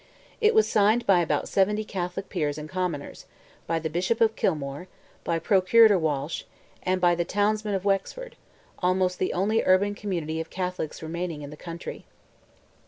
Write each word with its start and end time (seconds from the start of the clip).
It 0.41 0.55
was 0.55 0.67
signed 0.67 1.05
by 1.05 1.19
about 1.19 1.47
seventy 1.47 1.83
Catholic 1.83 2.27
peers 2.27 2.57
and 2.57 2.67
commoners, 2.67 3.27
by 3.67 3.77
the 3.77 3.87
Bishop 3.87 4.19
of 4.19 4.35
Kilmore, 4.35 4.87
by 5.23 5.37
Procurator 5.37 5.99
Walsh, 5.99 6.41
and 6.81 6.99
by 6.99 7.13
the 7.13 7.23
townsmen 7.23 7.75
of 7.75 7.85
Wexford—almost 7.85 9.19
the 9.19 9.31
only 9.33 9.61
urban 9.63 9.93
community 9.93 10.41
of 10.41 10.49
Catholics 10.49 11.03
remaining 11.03 11.43
in 11.43 11.51
the 11.51 11.55
country. 11.55 12.05